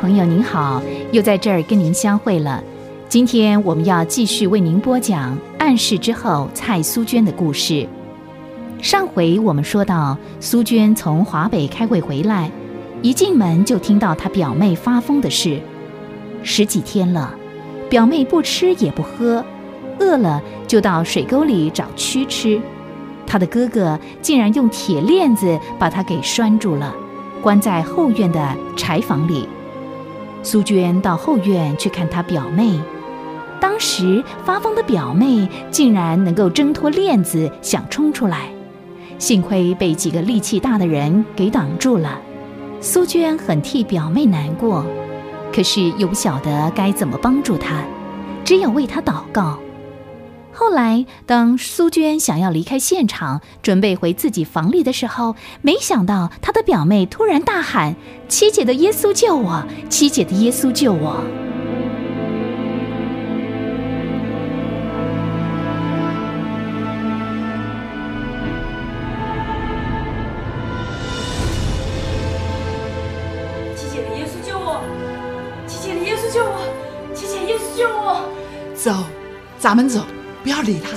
[0.00, 0.82] 朋友您好，
[1.12, 2.64] 又在这儿跟您相会了。
[3.06, 7.86] 今天我们要继续为您播讲暗示之后蔡苏娟的故事。
[8.80, 12.50] 上回我们说到，苏娟从华北开会回来，
[13.02, 15.60] 一进门就听到她表妹发疯的事。
[16.42, 17.34] 十几天了，
[17.90, 19.44] 表妹不吃也不喝，
[19.98, 22.58] 饿了就到水沟里找蛆吃。
[23.26, 26.94] 她的哥哥竟然用铁链子把她给拴住了，
[27.42, 29.46] 关在后院的柴房里。
[30.42, 32.80] 苏娟到后院去看她表妹，
[33.60, 38.48] 当时发疯的表妹竟然能够挣脱链子，想冲出来，
[39.18, 42.18] 幸亏被几个力气大的人给挡住了。
[42.80, 44.84] 苏娟很替表妹难过，
[45.52, 47.84] 可是又不晓得该怎么帮助她，
[48.42, 49.58] 只有为她祷告。
[50.60, 57.96] 后来，当苏娟想要离开现场，准备回自己房里的时候，没想到她的表妹突然大喊
[58.28, 59.64] ：“七姐的耶稣救我！
[59.88, 61.24] 七姐的耶稣救我！”
[73.74, 74.82] 七姐的耶稣救我！
[75.66, 76.60] 七姐的耶稣救我！
[77.14, 78.28] 七姐耶稣救我！
[78.74, 78.92] 走，
[79.58, 80.04] 咱们走，
[80.42, 80.96] 不要理他。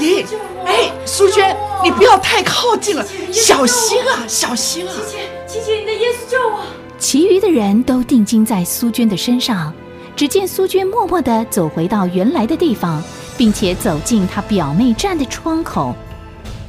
[0.00, 0.64] 爷耶稣救我！
[0.66, 4.92] 哎，苏娟，你不要太靠近了，小心啊，小心啊！
[5.08, 6.60] 姐姐，姐姐，你的耶稣救我！
[6.98, 9.72] 其余的人都定睛在苏娟的身上，
[10.14, 13.02] 只见苏娟默默地走回到原来的地方，
[13.36, 15.94] 并且走进她表妹站的窗口。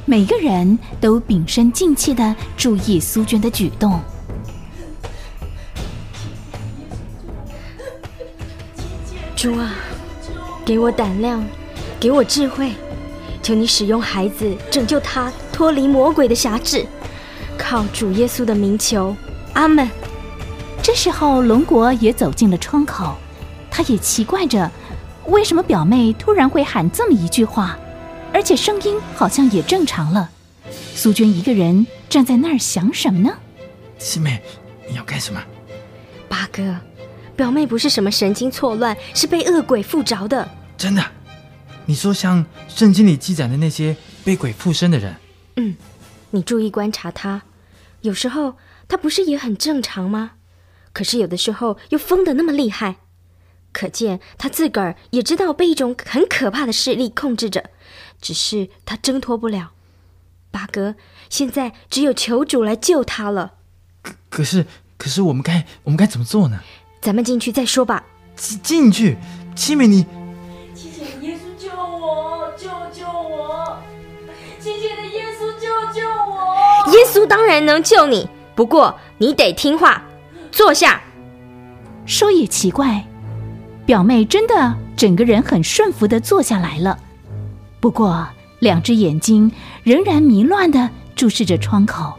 [0.06, 4.00] 每个人都屏声静气地注意苏娟的举动。
[9.36, 9.72] 主啊，
[10.66, 11.45] 给我胆量，
[12.00, 12.72] 给我智慧，
[13.44, 16.86] 求你使用孩子拯救他脱离魔鬼的辖制，
[17.58, 19.16] 靠主耶稣的名求，
[19.53, 19.89] 阿门。
[20.82, 23.15] 这时候，龙国也走进了窗口，
[23.70, 24.71] 他也奇怪着，
[25.26, 27.77] 为什么表妹突然会喊这么一句话，
[28.33, 30.30] 而且声音好像也正常了。
[30.95, 33.33] 苏娟一个人站在那儿想什么呢？
[33.98, 34.42] 七妹，
[34.89, 35.42] 你要干什么？
[36.30, 36.76] 八哥，
[37.36, 40.49] 表妹不是什么神经错乱，是被恶鬼附着的。
[40.77, 41.04] 真的？
[41.89, 45.16] 你说像圣经里记载的那些被鬼附身的人？
[45.55, 45.76] 嗯，
[46.30, 47.42] 你注意观察他，
[48.02, 48.58] 有时候
[48.88, 50.33] 他不是也很正常吗？
[50.94, 52.98] 可是有的时候又疯得那么厉害，
[53.72, 57.72] 可见他自个儿也知道被一种很可怕的势力控制着，
[58.21, 59.71] 只是他挣脱不了。
[60.52, 60.94] 八哥，
[61.27, 63.54] 现在只有求主来救他了。
[64.04, 66.61] 可可是，可是我们该我们该怎么做呢？
[67.02, 68.06] 咱们进去再说吧。
[68.36, 69.17] 进进去，
[69.56, 70.06] 七妹你
[77.02, 80.02] 稣当然能救你，不过你得听话，
[80.52, 81.02] 坐下。
[82.05, 83.05] 说也奇怪，
[83.86, 86.98] 表妹真的整个人很顺服的坐下来了，
[87.80, 88.27] 不过
[88.59, 89.52] 两只眼睛
[89.83, 92.14] 仍然迷乱的注视着窗口。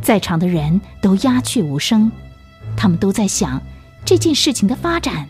[0.00, 2.10] 在场的人都鸦雀无声，
[2.76, 3.60] 他们都在想
[4.04, 5.28] 这件事情的发展。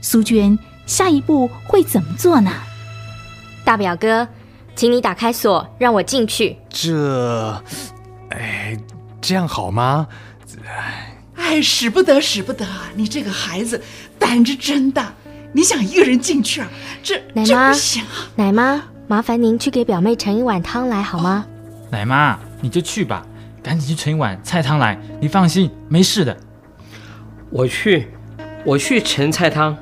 [0.00, 2.52] 苏娟下一步会怎么做呢？
[3.64, 4.26] 大表哥，
[4.78, 6.56] 请你打开锁，让我进去。
[6.70, 7.60] 这，
[8.30, 8.78] 哎，
[9.20, 10.06] 这样好吗？
[11.34, 12.84] 哎，使不得，使不得啊！
[12.94, 13.82] 你这个孩子
[14.20, 15.12] 胆子真大，
[15.52, 16.68] 你想一个人进去啊？
[17.02, 18.30] 这这奶妈不行啊！
[18.36, 21.44] 奶妈，麻烦您去给表妹盛一碗汤来好吗？
[21.90, 23.26] 奶妈，你就去吧，
[23.60, 24.96] 赶紧去盛一碗菜汤来。
[25.20, 26.36] 你放心，没事的。
[27.50, 28.12] 我去，
[28.64, 29.76] 我去盛菜汤。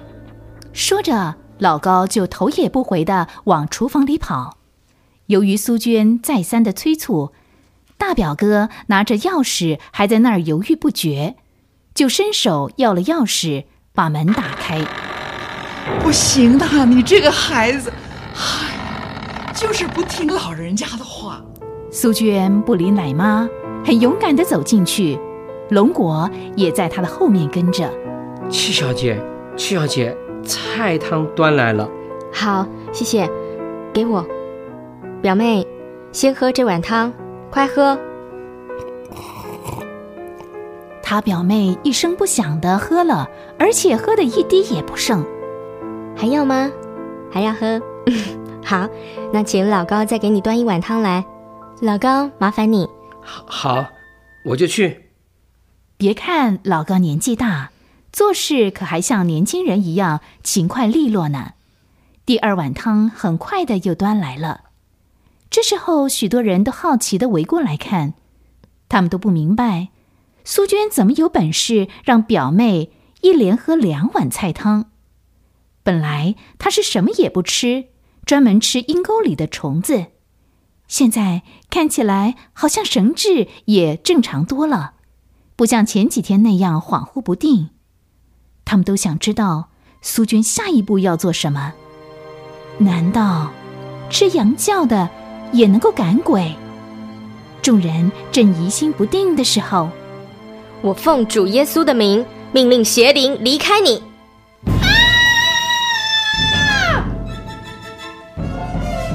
[0.73, 4.56] 说着，老高就头也不回的往厨房里跑。
[5.26, 7.32] 由于苏娟再三的催促，
[7.98, 11.34] 大表哥拿着钥匙还在那儿犹豫不决，
[11.94, 14.87] 就伸手要了钥匙，把门打开。
[16.00, 17.92] 不行的，你这个孩子，
[18.34, 21.43] 唉，就是不听老人家的话。
[21.90, 23.49] 苏娟不理奶妈，
[23.84, 25.19] 很勇敢的走进去，
[25.70, 27.90] 龙果也在她的后面跟着。
[28.49, 29.20] 七小姐，
[29.56, 31.88] 七小姐，菜汤端来了。
[32.32, 33.29] 好，谢谢，
[33.93, 34.25] 给我。
[35.26, 35.67] 表妹，
[36.12, 37.12] 先喝这碗汤，
[37.50, 37.99] 快喝。
[41.02, 43.28] 他表妹一声不响的喝了，
[43.58, 45.26] 而且喝的一滴也不剩。
[46.17, 46.70] 还要吗？
[47.28, 47.82] 还要喝？
[48.64, 48.88] 好，
[49.32, 51.26] 那请老高再给你端一碗汤来。
[51.81, 52.88] 老高，麻烦你。
[53.20, 53.87] 好，好，
[54.44, 55.11] 我就去。
[55.96, 57.72] 别看老高年纪大，
[58.12, 61.55] 做事可还像年轻人一样勤快利落呢。
[62.25, 64.61] 第二碗汤很快的又端来了。
[65.50, 68.14] 这时候，许多人都好奇的围过来看，
[68.88, 69.88] 他们都不明白，
[70.44, 72.90] 苏娟怎么有本事让表妹
[73.22, 74.90] 一连喝两碗菜汤？
[75.82, 77.87] 本来她是什么也不吃，
[78.25, 80.06] 专门吃阴沟里的虫子，
[80.88, 84.94] 现在看起来好像神志也正常多了，
[85.54, 87.70] 不像前几天那样恍惚不定。
[88.64, 89.70] 他们都想知道
[90.02, 91.75] 苏娟下一步要做什么。
[92.78, 93.52] 难道
[94.10, 95.08] 吃羊叫的
[95.52, 96.54] 也能够赶鬼？
[97.62, 99.90] 众人正疑心不定的时候，
[100.82, 104.02] 我奉主耶稣的名，命令邪灵离开你。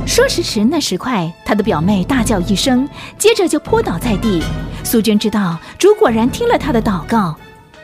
[0.05, 4.43] 说时迟，那时快，他的表妹大叫一声，接着就扑倒在地。
[4.83, 7.33] 苏娟知道主果然听了她的祷告，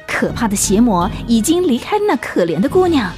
[0.05, 3.09] 可怕的邪魔已经离开那可怜的姑娘。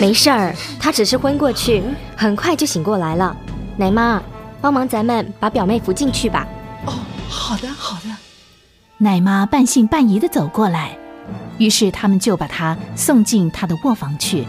[0.00, 1.82] 没事儿，她只是昏过去，
[2.16, 3.36] 很快就醒过来了。
[3.76, 4.22] 奶妈，
[4.60, 6.46] 帮忙咱们把表妹扶进去吧。
[6.86, 6.92] 哦，
[7.28, 8.10] 好的，好的。
[8.98, 10.96] 奶妈半信半疑的走过来，
[11.58, 14.46] 于是他们就把她送进她的卧房去。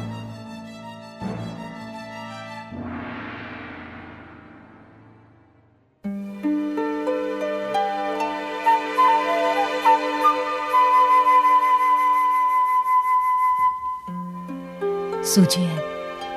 [15.34, 15.68] 苏娟，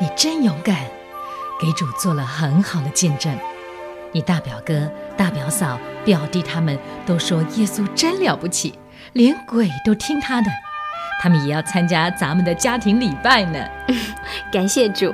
[0.00, 0.74] 你真勇敢，
[1.60, 3.30] 给主做了很好的见证。
[4.10, 8.78] 你大表哥、大表嫂、表弟他们都说耶稣真了不起，
[9.12, 10.50] 连鬼都听他的。
[11.22, 13.62] 他们也要参加咱们的家庭礼拜呢。
[14.50, 15.12] 感谢主。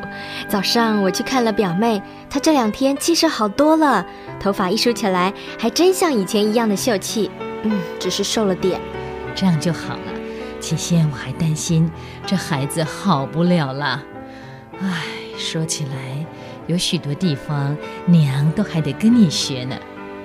[0.48, 2.00] 早上我去看了表妹，
[2.30, 4.06] 她这两天气色好多了，
[4.38, 7.28] 头发一梳起来，还真像以前一样的秀气。
[7.64, 8.80] 嗯，只是瘦了点。
[9.34, 10.11] 这样就好了。
[10.62, 11.90] 起先我还担心
[12.24, 14.00] 这孩子好不了了，
[14.80, 15.02] 唉，
[15.36, 16.24] 说起来，
[16.68, 17.76] 有许多地方
[18.06, 19.76] 娘都还得跟你学呢，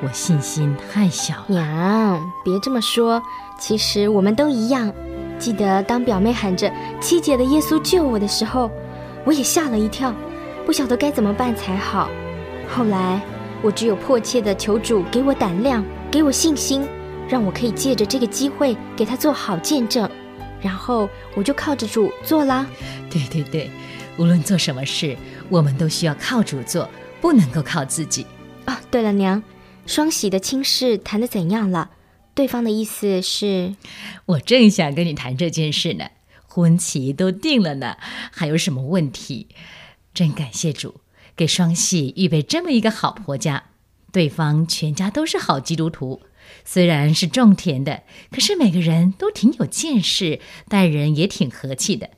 [0.03, 1.59] 我信心太小了。
[1.59, 3.19] 娘，别这么说，
[3.59, 4.93] 其实我们都一样。
[5.39, 8.69] 记得当表妹喊着“七姐的耶稣救我”的时候，
[9.25, 10.13] 我也吓了一跳，
[10.67, 12.09] 不晓得该怎么办才好。
[12.69, 13.19] 后来
[13.63, 16.87] 我只有迫切的求主给我胆量，给我信心，
[17.27, 20.07] 让我可以借着这个机会给他做好见证。
[20.67, 22.67] 然后我就靠着主做啦。
[23.09, 23.71] 对对对，
[24.17, 25.15] 无论做什么事，
[25.47, 26.89] 我们都需要靠主做，
[27.21, 28.27] 不能够靠自己。
[28.65, 29.41] 啊，对了，娘，
[29.85, 31.91] 双喜的亲事谈的怎样了？
[32.35, 33.75] 对方的意思是，
[34.25, 36.03] 我正想跟你谈这件事呢。
[36.45, 37.95] 婚期都定了呢，
[38.31, 39.47] 还有什么问题？
[40.13, 40.95] 真感谢主，
[41.37, 43.63] 给双喜预备这么一个好婆家。
[44.11, 46.21] 对方全家都是好基督徒，
[46.65, 52.09] 虽然是种田的，可是每个人都挺有见识，待人也挺和气的。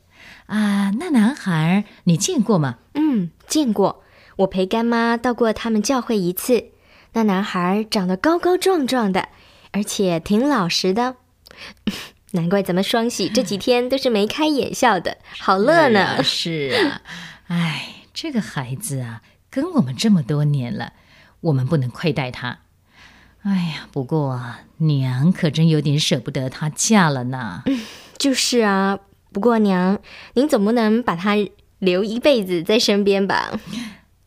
[0.47, 2.77] 啊，那男孩你见过吗？
[2.93, 4.03] 嗯，见过。
[4.37, 6.71] 我陪干妈到过他们教会一次。
[7.13, 9.29] 那男孩长得高高壮壮的。
[9.71, 11.17] 而且挺老实的，
[12.33, 16.23] 难怪咱们双喜这几天都是眉开眼笑的，好乐呢。
[16.23, 17.01] 是啊，
[17.49, 19.21] 哎，这个孩子啊，
[19.51, 20.93] 跟我们这么多年了，
[21.41, 22.61] 我们不能亏待他。
[23.43, 24.41] 哎呀，不过
[24.77, 27.63] 娘可真有点舍不得她嫁了呢。
[28.17, 28.99] 就是啊，
[29.31, 29.99] 不过娘，
[30.33, 31.35] 您总不能把她
[31.79, 33.59] 留一辈子在身边吧？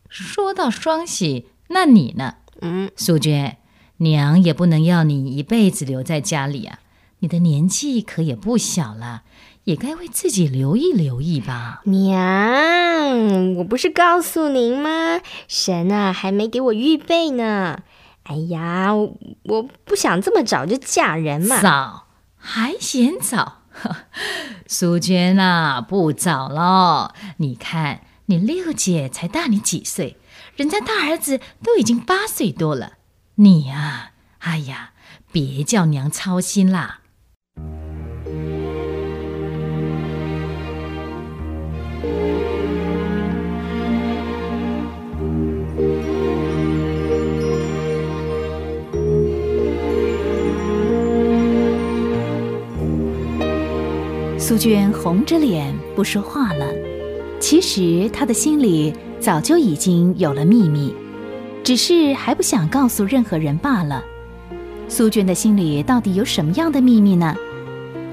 [0.09, 2.35] 说到双喜，那你呢？
[2.61, 3.57] 嗯，素娟。
[3.97, 6.79] 娘也不能要你一辈子留在家里啊！
[7.19, 9.23] 你的年纪可也不小了，
[9.63, 11.81] 也该为自己留意留意吧。
[11.85, 15.21] 娘，我不是告诉您吗？
[15.47, 17.83] 神啊，还没给我预备呢。
[18.23, 21.61] 哎呀，我不想这么早就嫁人嘛。
[21.61, 23.63] 早还嫌早？
[24.67, 27.13] 苏娟啊，不早了。
[27.37, 30.17] 你看，你六姐才大你几岁，
[30.55, 32.93] 人家大儿子都已经八岁多了。
[33.35, 34.91] 你呀，哎呀，
[35.31, 36.99] 别叫娘操心啦。
[54.53, 56.67] 苏娟红着脸不说话了。
[57.39, 60.93] 其实她的心里早就已经有了秘密。
[61.63, 64.03] 只是还不想告诉任何人罢了。
[64.87, 67.35] 苏娟的心里到底有什么样的秘密呢？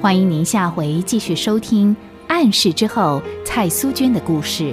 [0.00, 1.94] 欢迎您下回继续收听
[2.26, 4.72] 《暗示之后》蔡苏娟的故事。